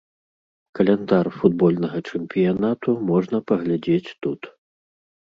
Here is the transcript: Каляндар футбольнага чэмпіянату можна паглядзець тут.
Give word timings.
Каляндар 0.77 1.27
футбольнага 1.39 1.99
чэмпіянату 2.11 2.95
можна 3.11 3.37
паглядзець 3.53 4.15
тут. 4.25 4.41